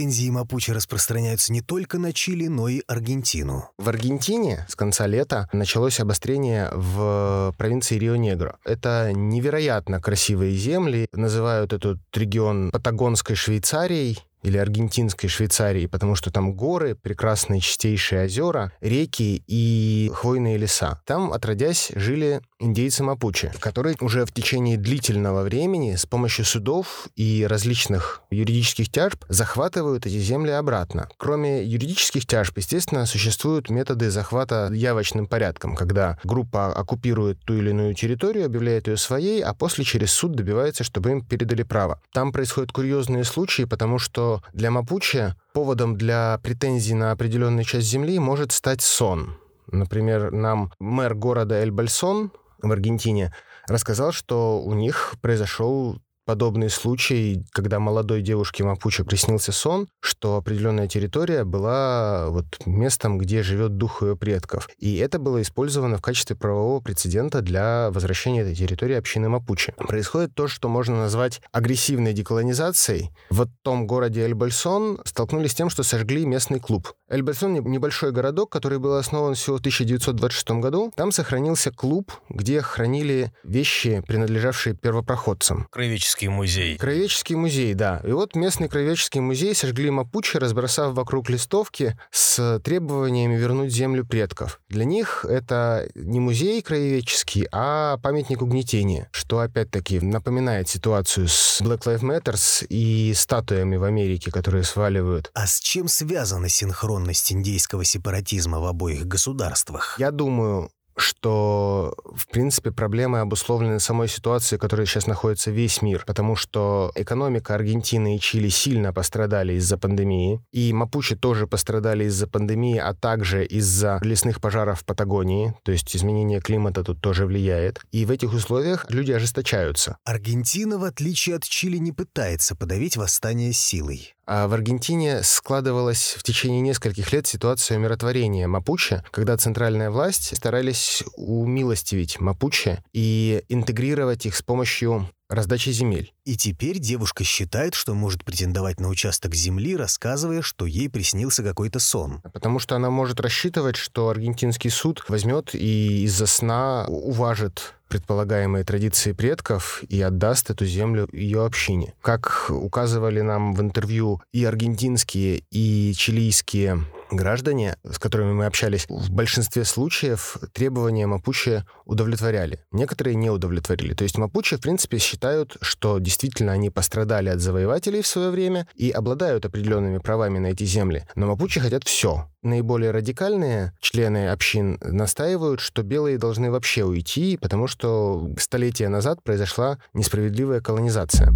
Претензии 0.02 0.32
Мапуче 0.32 0.74
распространяются 0.74 1.54
не 1.54 1.62
только 1.62 2.00
на 2.00 2.12
Чили, 2.12 2.48
но 2.48 2.68
и 2.68 2.82
Аргентину. 2.88 3.70
В 3.78 3.88
Аргентине 3.88 4.66
с 4.68 4.76
конца 4.76 5.06
лета 5.06 5.48
началось 5.54 6.00
обострение 6.00 6.72
в 6.74 7.54
провинции 7.56 8.00
Рио-Негро. 8.00 8.58
Это 8.66 9.12
невероятно 9.14 10.02
красивые 10.02 10.56
земли. 10.56 11.08
Называют 11.14 11.72
этот 11.72 12.00
регион 12.16 12.72
Патагонской 12.72 13.36
Швейцарией 13.36 14.18
или 14.42 14.58
аргентинской 14.58 15.30
Швейцарии, 15.30 15.86
потому 15.86 16.16
что 16.16 16.32
там 16.32 16.54
горы, 16.54 16.96
прекрасные 16.96 17.62
чистейшие 17.62 18.26
озера, 18.26 18.72
реки 18.82 19.44
и 19.46 20.12
хвойные 20.16 20.58
леса. 20.58 21.00
Там, 21.06 21.32
отродясь, 21.32 21.92
жили 21.94 22.42
индейцы 22.62 23.04
Мапуче, 23.04 23.52
которые 23.60 23.96
уже 24.00 24.26
в 24.26 24.32
течение 24.32 24.78
длительного 24.78 25.44
времени 25.44 25.96
с 25.96 26.06
помощью 26.06 26.46
судов 26.46 27.08
и 27.16 27.46
различных 27.50 28.22
юридических 28.30 28.90
тяжб 28.90 29.26
захватывают 29.28 30.06
эти 30.06 30.18
земли 30.18 30.52
обратно. 30.52 31.10
Кроме 31.18 31.64
юридических 31.64 32.26
тяжб, 32.26 32.58
естественно, 32.58 33.06
существуют 33.06 33.70
методы 33.70 34.10
захвата 34.12 34.70
явочным 34.72 35.28
порядком, 35.28 35.76
когда 35.76 36.18
группа 36.24 36.72
оккупирует 36.74 37.40
ту 37.40 37.56
или 37.56 37.72
иную 37.72 37.96
территорию, 37.96 38.46
объявляет 38.46 38.88
ее 38.88 38.98
своей, 38.98 39.42
а 39.42 39.54
после 39.54 39.84
через 39.84 40.12
суд 40.12 40.34
добивается, 40.34 40.84
чтобы 40.84 41.12
им 41.12 41.26
передали 41.26 41.64
право. 41.64 42.00
Там 42.14 42.32
происходят 42.32 42.72
курьезные 42.72 43.24
случаи, 43.24 43.64
потому 43.64 44.00
что 44.00 44.42
для 44.54 44.72
Мапуче 44.72 45.36
поводом 45.54 45.98
для 45.98 46.40
претензий 46.44 46.94
на 46.94 47.12
определенную 47.12 47.64
часть 47.64 47.88
земли 47.88 48.20
может 48.20 48.52
стать 48.52 48.82
сон. 48.82 49.36
Например, 49.68 50.32
нам 50.32 50.72
мэр 50.80 51.16
города 51.16 51.56
Эль-Бальсон 51.56 52.32
в 52.62 52.72
Аргентине 52.72 53.34
рассказал, 53.68 54.12
что 54.12 54.62
у 54.62 54.74
них 54.74 55.16
произошел 55.22 56.02
подобный 56.26 56.70
случай, 56.70 57.44
когда 57.52 57.80
молодой 57.80 58.22
девушке 58.22 58.64
Мапуче 58.64 59.04
приснился 59.04 59.52
сон, 59.52 59.88
что 60.00 60.38
определенная 60.38 60.88
территория 60.88 61.44
была 61.44 62.30
вот 62.30 62.46
местом, 62.66 63.18
где 63.18 63.44
живет 63.44 63.78
дух 63.78 64.02
ее 64.02 64.16
предков. 64.16 64.70
И 64.78 64.98
это 64.98 65.20
было 65.20 65.42
использовано 65.42 65.98
в 65.98 66.02
качестве 66.02 66.36
правового 66.36 66.80
прецедента 66.80 67.42
для 67.42 67.90
возвращения 67.92 68.42
этой 68.42 68.56
территории 68.56 68.96
общины 68.96 69.30
Мапуче. 69.30 69.74
Происходит 69.78 70.34
то, 70.36 70.48
что 70.48 70.70
можно 70.70 70.98
назвать 70.98 71.42
агрессивной 71.52 72.14
деколонизацией. 72.14 73.12
В 73.30 73.48
том 73.64 73.88
городе 73.88 74.22
Эль-Бальсон 74.22 75.00
столкнулись 75.06 75.52
с 75.52 75.56
тем, 75.56 75.70
что 75.70 75.84
сожгли 75.84 76.26
местный 76.26 76.60
клуб. 76.60 76.94
Эль-Бальсон— 77.10 77.54
небольшой 77.66 78.12
городок, 78.12 78.52
который 78.52 78.80
был 78.80 78.96
основан 78.96 79.36
всего 79.36 79.58
в 79.58 79.60
1926 79.60 80.62
году. 80.62 80.92
Там 80.96 81.12
сохранился 81.12 81.72
клуб, 81.72 82.12
где 82.30 82.62
хранили 82.62 83.34
вещи, 83.44 84.02
принадлежавшие 84.08 84.76
первопроходцам. 84.76 85.68
Краеведческие 85.72 86.11
Краеведческий 86.12 86.28
музей. 86.28 86.78
Краеведческий 86.78 87.36
музей, 87.36 87.74
да. 87.74 88.02
И 88.04 88.12
вот 88.12 88.36
местный 88.36 88.68
краеведческий 88.68 89.22
музей 89.22 89.56
сожгли 89.56 89.90
Мапучи, 89.90 90.38
разбросав 90.38 90.94
вокруг 90.94 91.30
листовки 91.30 91.98
с 92.12 92.60
требованиями 92.60 93.36
вернуть 93.36 93.72
землю 93.72 94.06
предков. 94.06 94.60
Для 94.70 94.84
них 94.84 95.26
это 95.28 95.88
не 95.96 96.20
музей 96.20 96.62
краеведческий, 96.62 97.48
а 97.52 97.98
памятник 97.98 98.42
угнетения, 98.42 99.10
что 99.12 99.40
опять-таки 99.40 100.00
напоминает 100.00 100.68
ситуацию 100.68 101.28
с 101.28 101.62
Black 101.62 101.84
Lives 101.84 102.02
Matter 102.02 102.66
и 102.70 103.14
статуями 103.16 103.78
в 103.78 103.84
Америке, 103.84 104.32
которые 104.32 104.64
сваливают. 104.64 105.32
А 105.34 105.48
с 105.48 105.60
чем 105.60 105.88
связана 105.88 106.50
синхронность 106.50 107.32
индейского 107.32 107.86
сепаратизма 107.86 108.60
в 108.60 108.66
обоих 108.66 109.08
государствах? 109.08 109.96
Я 109.98 110.12
думаю, 110.12 110.72
что, 111.02 111.94
в 112.16 112.28
принципе, 112.28 112.72
проблемы 112.72 113.20
обусловлены 113.20 113.80
самой 113.80 114.08
ситуацией, 114.08 114.58
в 114.58 114.62
которой 114.62 114.86
сейчас 114.86 115.08
находится 115.08 115.52
весь 115.52 115.82
мир, 115.82 116.04
потому 116.08 116.36
что 116.36 116.92
экономика 116.96 117.56
Аргентины 117.56 118.16
и 118.16 118.20
Чили 118.20 118.50
сильно 118.50 118.94
пострадали 118.94 119.54
из-за 119.54 119.78
пандемии, 119.78 120.42
и 120.52 120.72
Мапучи 120.74 121.16
тоже 121.16 121.48
пострадали 121.48 122.06
из-за 122.06 122.28
пандемии, 122.28 122.78
а 122.78 122.94
также 122.94 123.46
из-за 123.46 124.00
лесных 124.02 124.40
пожаров 124.40 124.82
в 124.82 124.86
Патагонии, 124.86 125.54
то 125.64 125.72
есть 125.72 125.96
изменение 125.96 126.40
климата 126.40 126.84
тут 126.84 127.02
тоже 127.02 127.26
влияет. 127.26 127.82
И 127.92 128.06
в 128.06 128.12
этих 128.12 128.34
условиях 128.34 128.86
люди 128.90 129.12
ожесточаются. 129.12 129.98
Аргентина, 130.06 130.78
в 130.78 130.84
отличие 130.84 131.36
от 131.36 131.44
Чили, 131.44 131.78
не 131.78 131.92
пытается 131.92 132.56
подавить 132.56 132.98
восстание 132.98 133.54
силой. 133.54 134.14
А 134.34 134.48
в 134.48 134.54
Аргентине 134.54 135.24
складывалась 135.24 136.16
в 136.18 136.24
течение 136.24 136.62
нескольких 136.62 137.12
лет 137.12 137.28
ситуация 137.28 137.78
умиротворения 137.78 138.48
Мапуче, 138.48 139.04
когда 139.12 139.36
центральная 139.36 139.92
власть 139.92 140.38
старались 140.38 141.04
умилостивить 141.18 142.22
Мапуче 142.22 142.82
и 142.94 143.44
интегрировать 143.50 144.26
их 144.26 144.38
с 144.38 144.42
помощью 144.42 145.10
раздачи 145.32 145.70
земель. 145.72 146.14
И 146.26 146.36
теперь 146.36 146.78
девушка 146.78 147.24
считает, 147.24 147.74
что 147.74 147.94
может 147.94 148.24
претендовать 148.24 148.80
на 148.80 148.90
участок 148.90 149.34
земли, 149.34 149.76
рассказывая, 149.76 150.42
что 150.42 150.66
ей 150.66 150.90
приснился 150.90 151.44
какой-то 151.44 151.80
сон. 151.80 152.22
Потому 152.34 152.60
что 152.60 152.76
она 152.76 152.90
может 152.90 153.20
рассчитывать, 153.20 153.78
что 153.78 154.10
аргентинский 154.10 154.70
суд 154.70 155.04
возьмет 155.08 155.56
и 155.56 156.04
из-за 156.04 156.28
сна 156.28 156.86
уважит 156.88 157.74
предполагаемые 157.88 158.64
традиции 158.64 159.12
предков 159.12 159.84
и 159.90 160.02
отдаст 160.02 160.50
эту 160.50 160.66
землю 160.66 161.10
ее 161.12 161.46
общине. 161.46 161.94
Как 162.02 162.48
указывали 162.50 163.22
нам 163.22 163.54
в 163.54 163.62
интервью 163.62 164.22
и 164.32 164.46
аргентинские, 164.46 165.44
и 165.52 165.94
чилийские 165.96 166.86
граждане, 167.12 167.78
с 167.84 168.00
которыми 168.00 168.34
мы 168.34 168.46
общались, 168.46 168.86
в 168.88 169.12
большинстве 169.12 169.66
случаев 169.66 170.38
требования 170.54 171.08
Мапуче 171.08 171.66
удовлетворяли. 171.86 172.60
Некоторые 172.72 173.16
не 173.16 173.30
удовлетворили. 173.30 173.94
То 173.94 174.04
есть 174.04 174.18
Мапуче, 174.18 174.58
в 174.58 174.62
принципе, 174.62 174.98
считают, 174.98 175.58
что 175.62 176.00
действительно 176.00 176.52
они 176.52 176.70
пострадали 176.70 177.30
от 177.30 177.40
завоевателей 177.40 178.02
в 178.02 178.08
свое 178.08 178.30
время 178.30 178.68
и 178.76 178.92
обладают 178.92 179.46
определенными 179.46 179.98
правами 179.98 180.40
на 180.40 180.48
эти 180.48 180.64
земли. 180.64 181.06
Но 181.16 181.28
Мапуче 181.28 181.60
хотят 181.60 181.84
все. 181.84 182.28
Наиболее 182.44 182.92
радикальные 182.92 183.74
члены 183.80 184.30
общин 184.30 184.80
настаивают, 184.82 185.60
что 185.60 185.84
белые 185.84 186.18
должны 186.18 186.50
вообще 186.50 186.84
уйти, 186.84 187.38
потому 187.38 187.68
что 187.68 188.32
столетия 188.38 188.90
назад 188.90 189.24
произошла 189.24 189.78
несправедливая 189.94 190.60
колонизация. 190.60 191.34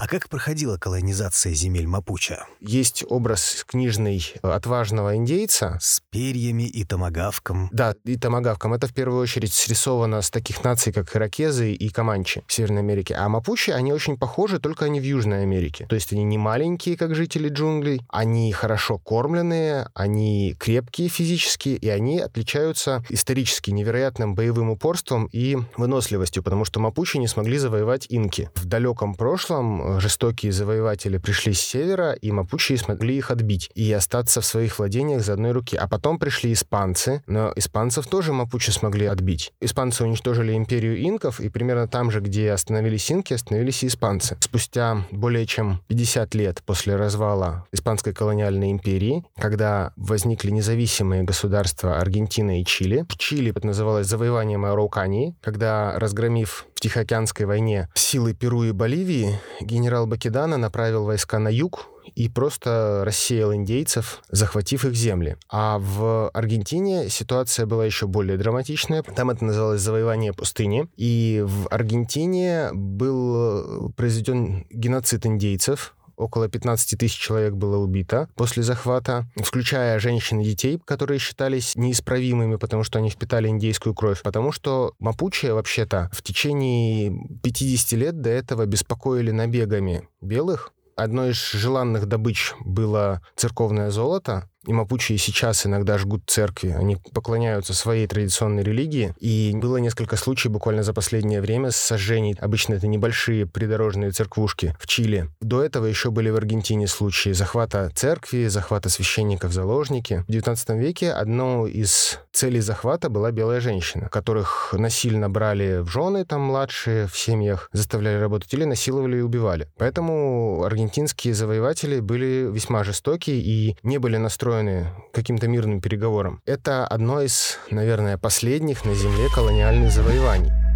А 0.00 0.06
как 0.06 0.28
проходила 0.28 0.76
колонизация 0.76 1.52
земель 1.54 1.88
Мапуча? 1.88 2.46
Есть 2.60 3.04
образ 3.08 3.64
книжный 3.66 4.22
э, 4.42 4.48
отважного 4.48 5.16
индейца. 5.16 5.76
С 5.80 6.02
перьями 6.10 6.62
и 6.62 6.84
томагавком. 6.84 7.68
Да, 7.72 7.96
и 8.04 8.16
томагавком. 8.16 8.74
Это 8.74 8.86
в 8.86 8.94
первую 8.94 9.20
очередь 9.20 9.52
срисовано 9.52 10.22
с 10.22 10.30
таких 10.30 10.62
наций, 10.62 10.92
как 10.92 11.16
иракезы 11.16 11.72
и 11.72 11.88
команчи 11.88 12.44
в 12.46 12.52
Северной 12.52 12.82
Америке. 12.82 13.16
А 13.16 13.28
мапучи, 13.28 13.70
они 13.70 13.92
очень 13.92 14.16
похожи, 14.16 14.60
только 14.60 14.84
они 14.84 15.00
в 15.00 15.04
Южной 15.04 15.42
Америке. 15.42 15.86
То 15.88 15.96
есть 15.96 16.12
они 16.12 16.22
не 16.22 16.38
маленькие, 16.38 16.96
как 16.96 17.16
жители 17.16 17.48
джунглей, 17.48 18.00
они 18.08 18.52
хорошо 18.52 18.98
кормленные, 18.98 19.88
они 19.94 20.54
крепкие 20.60 21.08
физически, 21.08 21.70
и 21.70 21.88
они 21.88 22.20
отличаются 22.20 23.02
исторически 23.08 23.72
невероятным 23.72 24.36
боевым 24.36 24.70
упорством 24.70 25.28
и 25.32 25.56
выносливостью, 25.76 26.44
потому 26.44 26.64
что 26.64 26.78
мапучи 26.78 27.16
не 27.16 27.26
смогли 27.26 27.58
завоевать 27.58 28.06
инки. 28.08 28.48
В 28.54 28.66
далеком 28.66 29.16
прошлом 29.16 29.87
жестокие 29.98 30.52
завоеватели 30.52 31.18
пришли 31.18 31.52
с 31.52 31.60
севера, 31.60 32.12
и 32.12 32.30
мапучи 32.30 32.76
смогли 32.76 33.16
их 33.16 33.30
отбить 33.30 33.70
и 33.74 33.92
остаться 33.92 34.40
в 34.40 34.46
своих 34.46 34.78
владениях 34.78 35.22
за 35.22 35.34
одной 35.34 35.52
руки. 35.52 35.76
А 35.76 35.88
потом 35.88 36.18
пришли 36.18 36.52
испанцы, 36.52 37.22
но 37.26 37.52
испанцев 37.56 38.06
тоже 38.06 38.32
мапучи 38.32 38.70
смогли 38.70 39.06
отбить. 39.06 39.52
Испанцы 39.60 40.04
уничтожили 40.04 40.54
империю 40.54 41.00
инков, 41.06 41.40
и 41.40 41.48
примерно 41.48 41.88
там 41.88 42.10
же, 42.10 42.20
где 42.20 42.52
остановились 42.52 43.10
инки, 43.10 43.34
остановились 43.34 43.82
и 43.82 43.86
испанцы. 43.86 44.36
Спустя 44.40 45.04
более 45.10 45.46
чем 45.46 45.80
50 45.88 46.34
лет 46.34 46.62
после 46.64 46.96
развала 46.96 47.66
Испанской 47.72 48.12
колониальной 48.12 48.70
империи, 48.70 49.24
когда 49.38 49.92
возникли 49.96 50.50
независимые 50.50 51.22
государства 51.22 51.98
Аргентина 51.98 52.60
и 52.60 52.64
Чили, 52.64 53.04
в 53.08 53.16
Чили 53.16 53.50
это 53.50 53.66
называлось 53.66 54.06
завоеванием 54.06 54.64
Араукании, 54.64 55.34
когда, 55.40 55.98
разгромив 55.98 56.66
в 56.78 56.80
Тихоокеанской 56.80 57.44
войне 57.44 57.88
силы 57.94 58.34
Перу 58.34 58.62
и 58.62 58.70
Боливии, 58.70 59.40
генерал 59.60 60.06
Бакедана 60.06 60.58
направил 60.58 61.02
войска 61.02 61.40
на 61.40 61.48
юг 61.48 61.88
и 62.14 62.28
просто 62.28 63.02
рассеял 63.04 63.52
индейцев, 63.52 64.22
захватив 64.30 64.84
их 64.84 64.94
земли. 64.94 65.36
А 65.50 65.80
в 65.80 66.30
Аргентине 66.30 67.08
ситуация 67.08 67.66
была 67.66 67.84
еще 67.84 68.06
более 68.06 68.38
драматичная. 68.38 69.02
Там 69.02 69.30
это 69.30 69.44
называлось 69.44 69.80
завоевание 69.80 70.32
пустыни. 70.32 70.86
И 70.96 71.42
в 71.44 71.66
Аргентине 71.66 72.70
был 72.72 73.92
произведен 73.96 74.64
геноцид 74.70 75.26
индейцев, 75.26 75.96
Около 76.18 76.48
15 76.48 76.98
тысяч 76.98 77.16
человек 77.16 77.54
было 77.54 77.76
убито 77.76 78.28
после 78.34 78.64
захвата, 78.64 79.26
включая 79.36 80.00
женщин 80.00 80.40
и 80.40 80.44
детей, 80.44 80.80
которые 80.84 81.20
считались 81.20 81.76
неисправимыми, 81.76 82.56
потому 82.56 82.82
что 82.82 82.98
они 82.98 83.08
впитали 83.08 83.46
индейскую 83.46 83.94
кровь. 83.94 84.22
Потому 84.22 84.50
что 84.50 84.94
мапуче, 84.98 85.52
вообще-то, 85.52 86.10
в 86.12 86.22
течение 86.22 87.16
50 87.42 87.92
лет 87.92 88.20
до 88.20 88.30
этого 88.30 88.66
беспокоили 88.66 89.30
набегами 89.30 90.08
белых, 90.20 90.72
Одной 90.98 91.30
из 91.30 91.52
желанных 91.52 92.06
добыч 92.06 92.54
было 92.58 93.22
церковное 93.36 93.92
золото, 93.92 94.50
и 94.68 94.72
мапучи 94.72 95.16
сейчас 95.16 95.64
иногда 95.64 95.96
жгут 95.96 96.24
церкви. 96.26 96.76
Они 96.78 96.98
поклоняются 97.14 97.72
своей 97.72 98.06
традиционной 98.06 98.62
религии. 98.62 99.14
И 99.18 99.52
было 99.54 99.78
несколько 99.78 100.16
случаев 100.16 100.52
буквально 100.52 100.82
за 100.82 100.92
последнее 100.92 101.40
время 101.40 101.70
сожжений. 101.70 102.36
Обычно 102.38 102.74
это 102.74 102.86
небольшие 102.86 103.46
придорожные 103.46 104.10
церквушки 104.10 104.76
в 104.78 104.86
Чили. 104.86 105.30
До 105.40 105.64
этого 105.64 105.86
еще 105.86 106.10
были 106.10 106.28
в 106.28 106.36
Аргентине 106.36 106.86
случаи 106.86 107.30
захвата 107.30 107.90
церкви, 107.94 108.46
захвата 108.48 108.90
священников 108.90 109.52
в 109.52 109.54
заложники. 109.54 110.24
В 110.28 110.30
XIX 110.30 110.78
веке 110.78 111.12
одной 111.12 111.70
из 111.70 112.18
целей 112.30 112.60
захвата 112.60 113.08
была 113.08 113.32
белая 113.32 113.60
женщина, 113.60 114.10
которых 114.10 114.74
насильно 114.76 115.30
брали 115.30 115.78
в 115.78 115.88
жены, 115.88 116.26
там 116.26 116.42
младшие, 116.42 117.06
в 117.06 117.16
семьях, 117.16 117.70
заставляли 117.72 118.20
работать 118.20 118.52
или 118.52 118.64
насиловали 118.64 119.16
и 119.16 119.22
убивали. 119.22 119.68
Поэтому 119.78 120.62
аргентинские 120.62 121.32
завоеватели 121.32 122.00
были 122.00 122.50
весьма 122.52 122.84
жестоки 122.84 123.30
и 123.30 123.74
не 123.82 123.96
были 123.96 124.18
настроены 124.18 124.57
настроены 124.58 124.86
каким-то 125.12 125.48
мирным 125.48 125.80
переговорам. 125.80 126.40
Это 126.46 126.86
одно 126.86 127.22
из, 127.22 127.58
наверное, 127.70 128.18
последних 128.18 128.84
на 128.84 128.94
Земле 128.94 129.28
колониальных 129.34 129.90
завоеваний 129.90 130.67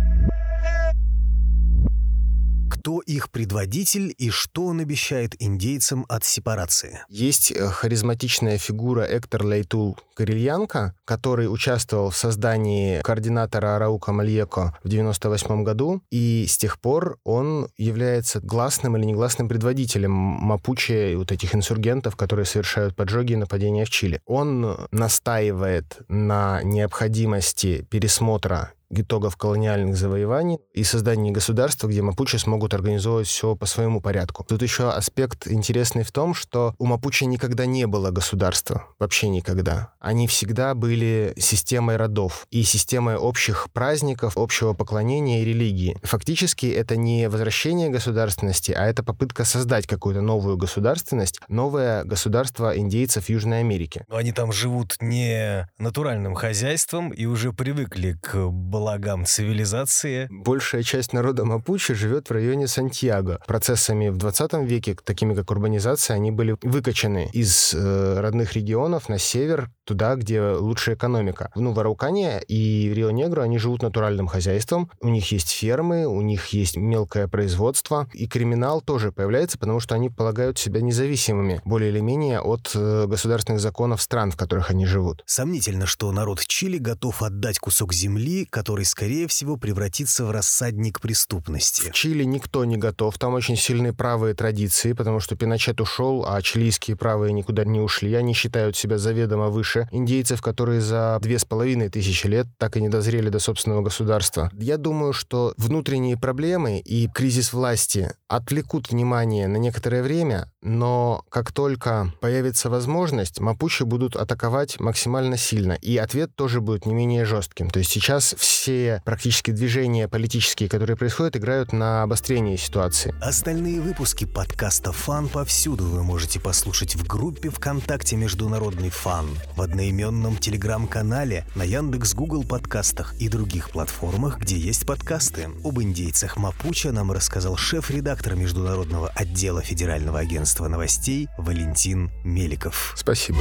кто 2.82 2.98
их 2.98 3.30
предводитель 3.30 4.12
и 4.18 4.30
что 4.30 4.64
он 4.64 4.80
обещает 4.80 5.40
индейцам 5.40 6.04
от 6.08 6.24
сепарации. 6.24 6.98
Есть 7.08 7.52
э, 7.52 7.68
харизматичная 7.68 8.58
фигура 8.58 9.02
Эктор 9.02 9.46
Лейтул 9.46 9.96
Карельянка, 10.14 10.92
который 11.04 11.46
участвовал 11.46 12.10
в 12.10 12.16
создании 12.16 13.00
координатора 13.02 13.76
Араука 13.76 14.10
Мальеко 14.10 14.76
в 14.82 14.88
98 14.88 15.62
году, 15.62 16.02
и 16.10 16.44
с 16.48 16.58
тех 16.58 16.80
пор 16.80 17.18
он 17.22 17.68
является 17.76 18.40
гласным 18.40 18.96
или 18.96 19.04
негласным 19.04 19.48
предводителем 19.48 20.10
мапуче 20.10 21.16
вот 21.16 21.30
этих 21.30 21.54
инсургентов, 21.54 22.16
которые 22.16 22.46
совершают 22.46 22.96
поджоги 22.96 23.34
и 23.34 23.36
нападения 23.36 23.84
в 23.84 23.90
Чили. 23.90 24.20
Он 24.26 24.88
настаивает 24.90 26.00
на 26.08 26.64
необходимости 26.64 27.86
пересмотра 27.88 28.72
итогов 29.00 29.36
колониальных 29.36 29.96
завоеваний 29.96 30.58
и 30.72 30.84
создания 30.84 31.30
государства, 31.30 31.88
где 31.88 32.02
мапучи 32.02 32.36
смогут 32.36 32.74
организовывать 32.74 33.26
все 33.26 33.56
по 33.56 33.66
своему 33.66 34.00
порядку. 34.00 34.44
Тут 34.48 34.62
еще 34.62 34.90
аспект 34.90 35.46
интересный 35.46 36.04
в 36.04 36.12
том, 36.12 36.34
что 36.34 36.74
у 36.78 36.86
мапучи 36.86 37.24
никогда 37.24 37.66
не 37.66 37.86
было 37.86 38.10
государства, 38.10 38.86
вообще 38.98 39.28
никогда. 39.28 39.92
Они 40.00 40.26
всегда 40.26 40.74
были 40.74 41.34
системой 41.38 41.96
родов 41.96 42.46
и 42.50 42.62
системой 42.62 43.16
общих 43.16 43.68
праздников, 43.72 44.36
общего 44.36 44.72
поклонения 44.74 45.42
и 45.42 45.44
религии. 45.44 45.96
Фактически 46.02 46.66
это 46.66 46.96
не 46.96 47.28
возвращение 47.28 47.88
государственности, 47.88 48.72
а 48.72 48.86
это 48.86 49.02
попытка 49.02 49.44
создать 49.44 49.86
какую-то 49.86 50.20
новую 50.20 50.56
государственность, 50.56 51.40
новое 51.48 52.04
государство 52.04 52.76
индейцев 52.76 53.28
Южной 53.28 53.60
Америки. 53.60 54.04
Но 54.08 54.16
они 54.16 54.32
там 54.32 54.52
живут 54.52 54.96
не 55.00 55.68
натуральным 55.78 56.34
хозяйством 56.34 57.10
и 57.10 57.26
уже 57.26 57.52
привыкли 57.52 58.18
к 58.20 58.46
благам 58.82 59.24
цивилизации. 59.24 60.26
Большая 60.28 60.82
часть 60.82 61.12
народа 61.12 61.44
Мапучи 61.44 61.94
живет 61.94 62.28
в 62.28 62.32
районе 62.32 62.66
Сантьяго. 62.66 63.38
Процессами 63.46 64.08
в 64.08 64.16
20 64.16 64.54
веке, 64.64 64.96
такими 65.04 65.34
как 65.34 65.52
урбанизация, 65.52 66.16
они 66.16 66.32
были 66.32 66.56
выкачаны 66.62 67.30
из 67.32 67.74
э, 67.74 68.20
родных 68.20 68.54
регионов 68.54 69.08
на 69.08 69.18
север, 69.18 69.70
туда, 69.84 70.16
где 70.16 70.40
лучшая 70.40 70.96
экономика. 70.96 71.50
Ну, 71.54 71.72
в 71.72 71.80
Араукане 71.80 72.42
и 72.48 72.92
Рио-Негро 72.94 73.42
они 73.42 73.58
живут 73.58 73.82
натуральным 73.82 74.26
хозяйством, 74.26 74.90
у 75.00 75.08
них 75.08 75.32
есть 75.32 75.50
фермы, 75.50 76.06
у 76.06 76.20
них 76.20 76.48
есть 76.48 76.76
мелкое 76.76 77.28
производство, 77.28 78.08
и 78.12 78.26
криминал 78.26 78.80
тоже 78.80 79.12
появляется, 79.12 79.58
потому 79.58 79.80
что 79.80 79.94
они 79.94 80.10
полагают 80.10 80.58
себя 80.58 80.80
независимыми, 80.80 81.60
более 81.64 81.90
или 81.90 82.00
менее, 82.00 82.40
от 82.40 82.72
э, 82.74 83.06
государственных 83.06 83.60
законов 83.60 84.02
стран, 84.02 84.30
в 84.30 84.36
которых 84.36 84.70
они 84.70 84.86
живут. 84.86 85.22
Сомнительно, 85.26 85.86
что 85.86 86.10
народ 86.12 86.40
Чили 86.46 86.78
готов 86.78 87.22
отдать 87.22 87.58
кусок 87.58 87.92
земли, 87.92 88.46
который 88.50 88.72
который, 88.82 88.84
скорее 88.84 89.28
всего, 89.28 89.56
превратится 89.56 90.24
в 90.24 90.30
рассадник 90.30 91.00
преступности. 91.00 91.88
В 91.88 91.92
Чили 91.92 92.24
никто 92.24 92.64
не 92.64 92.76
готов. 92.76 93.18
Там 93.18 93.34
очень 93.34 93.56
сильные 93.56 93.92
правые 93.92 94.34
традиции, 94.34 94.92
потому 94.92 95.20
что 95.20 95.36
Пиночет 95.36 95.80
ушел, 95.80 96.24
а 96.26 96.40
чилийские 96.42 96.96
правые 96.96 97.32
никуда 97.32 97.64
не 97.64 97.80
ушли. 97.80 98.14
Они 98.14 98.32
считают 98.34 98.76
себя 98.76 98.98
заведомо 98.98 99.48
выше 99.48 99.81
больше 99.82 99.96
индейцев, 99.96 100.42
которые 100.42 100.80
за 100.80 101.18
две 101.20 101.38
с 101.38 101.44
половиной 101.44 101.88
тысячи 101.88 102.26
лет 102.26 102.46
так 102.58 102.76
и 102.76 102.80
не 102.80 102.88
дозрели 102.88 103.28
до 103.28 103.38
собственного 103.38 103.82
государства. 103.82 104.50
Я 104.54 104.76
думаю, 104.76 105.12
что 105.12 105.54
внутренние 105.56 106.16
проблемы 106.16 106.78
и 106.78 107.08
кризис 107.08 107.52
власти 107.52 108.12
отвлекут 108.28 108.90
внимание 108.90 109.46
на 109.48 109.56
некоторое 109.56 110.02
время, 110.02 110.50
но 110.62 111.24
как 111.28 111.52
только 111.52 112.12
появится 112.20 112.70
возможность, 112.70 113.40
мапучи 113.40 113.82
будут 113.82 114.16
атаковать 114.16 114.80
максимально 114.80 115.36
сильно, 115.36 115.72
и 115.72 115.96
ответ 115.96 116.34
тоже 116.34 116.60
будет 116.60 116.86
не 116.86 116.94
менее 116.94 117.24
жестким. 117.24 117.70
То 117.70 117.78
есть 117.78 117.90
сейчас 117.90 118.34
все 118.38 119.02
практически 119.04 119.50
движения 119.50 120.08
политические, 120.08 120.68
которые 120.68 120.96
происходят, 120.96 121.36
играют 121.36 121.72
на 121.72 122.02
обострение 122.02 122.56
ситуации. 122.56 123.14
Остальные 123.20 123.80
выпуски 123.80 124.24
подкаста 124.24 124.92
«Фан» 124.92 125.28
повсюду 125.28 125.84
вы 125.84 126.02
можете 126.02 126.40
послушать 126.40 126.96
в 126.96 127.06
группе 127.06 127.50
ВКонтакте 127.50 128.16
«Международный 128.16 128.90
фан», 128.90 129.26
в 129.62 129.64
одноименном 129.64 130.38
телеграм-канале, 130.38 131.46
на 131.54 131.62
Яндекс, 131.62 132.14
Google 132.14 132.42
подкастах 132.42 133.14
и 133.20 133.28
других 133.28 133.70
платформах, 133.70 134.40
где 134.40 134.56
есть 134.56 134.84
подкасты. 134.84 135.50
Об 135.62 135.80
индейцах 135.80 136.36
Мапуча 136.36 136.90
нам 136.90 137.12
рассказал 137.12 137.56
шеф-редактор 137.56 138.34
международного 138.34 139.10
отдела 139.14 139.62
Федерального 139.62 140.18
агентства 140.18 140.66
новостей 140.66 141.28
Валентин 141.38 142.10
Меликов. 142.24 142.92
Спасибо. 142.96 143.38